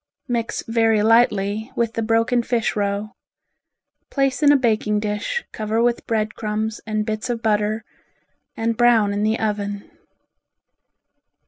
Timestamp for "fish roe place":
2.41-4.41